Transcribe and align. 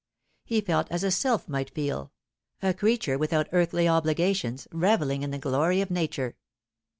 He 0.43 0.61
felt 0.61 0.89
as 0.89 1.03
a 1.03 1.11
sylph 1.11 1.47
might 1.47 1.69
feel 1.69 2.11
a 2.59 2.73
creature 2.73 3.19
without 3.19 3.47
earthly 3.51 3.87
obligations, 3.87 4.67
revelling 4.71 5.21
in 5.21 5.29
the 5.29 5.37
glory 5.37 5.79
of 5.79 5.91
Nature. 5.91 6.37